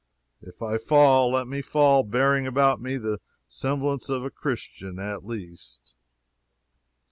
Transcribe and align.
If 0.41 0.63
I 0.63 0.79
fall, 0.79 1.31
let 1.33 1.47
me 1.47 1.61
fall 1.61 2.01
bearing 2.01 2.47
about 2.47 2.81
me 2.81 2.97
the 2.97 3.19
semblance 3.47 4.09
of 4.09 4.25
a 4.25 4.31
Christian, 4.31 4.97
at 4.97 5.23
least. 5.27 5.95